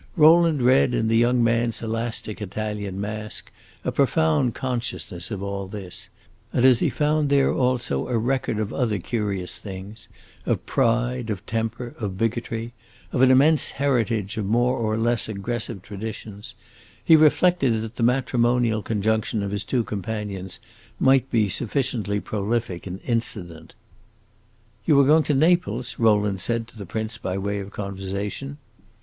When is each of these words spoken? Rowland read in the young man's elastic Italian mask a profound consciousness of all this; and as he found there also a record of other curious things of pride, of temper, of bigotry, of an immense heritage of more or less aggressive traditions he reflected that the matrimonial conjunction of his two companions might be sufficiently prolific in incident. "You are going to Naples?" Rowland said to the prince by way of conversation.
Rowland 0.15 0.63
read 0.63 0.95
in 0.95 1.09
the 1.09 1.15
young 1.15 1.43
man's 1.43 1.79
elastic 1.83 2.41
Italian 2.41 2.99
mask 2.99 3.51
a 3.85 3.91
profound 3.91 4.55
consciousness 4.55 5.29
of 5.29 5.43
all 5.43 5.67
this; 5.67 6.09
and 6.51 6.65
as 6.65 6.79
he 6.79 6.89
found 6.89 7.29
there 7.29 7.53
also 7.53 8.07
a 8.07 8.17
record 8.17 8.57
of 8.57 8.73
other 8.73 8.97
curious 8.97 9.59
things 9.59 10.07
of 10.47 10.65
pride, 10.65 11.29
of 11.29 11.45
temper, 11.45 11.93
of 11.99 12.17
bigotry, 12.17 12.73
of 13.11 13.21
an 13.21 13.29
immense 13.29 13.73
heritage 13.77 14.37
of 14.37 14.45
more 14.47 14.75
or 14.75 14.97
less 14.97 15.29
aggressive 15.29 15.83
traditions 15.83 16.55
he 17.05 17.15
reflected 17.15 17.79
that 17.83 17.95
the 17.95 18.01
matrimonial 18.01 18.81
conjunction 18.81 19.43
of 19.43 19.51
his 19.51 19.63
two 19.63 19.83
companions 19.83 20.59
might 20.99 21.29
be 21.29 21.47
sufficiently 21.47 22.19
prolific 22.19 22.87
in 22.87 22.97
incident. 23.05 23.75
"You 24.83 24.99
are 24.99 25.05
going 25.05 25.21
to 25.25 25.35
Naples?" 25.35 25.97
Rowland 25.99 26.41
said 26.41 26.67
to 26.69 26.77
the 26.79 26.87
prince 26.87 27.19
by 27.19 27.37
way 27.37 27.59
of 27.59 27.69
conversation. 27.69 28.57